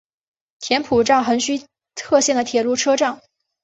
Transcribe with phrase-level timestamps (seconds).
[0.59, 1.61] 田浦站横须
[2.03, 3.21] 贺线的铁路车站。